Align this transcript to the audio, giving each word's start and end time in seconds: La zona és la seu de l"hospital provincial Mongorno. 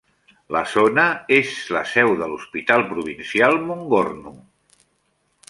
La 0.55 0.61
zona 0.69 1.03
és 1.37 1.51
la 1.75 1.83
seu 1.91 2.15
de 2.23 2.27
l"hospital 2.31 2.87
provincial 2.95 3.61
Mongorno. 3.69 4.35